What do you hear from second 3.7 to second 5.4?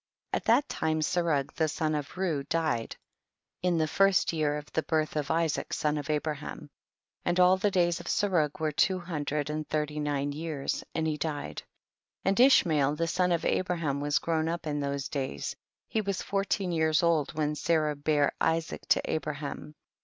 the first year of the birth of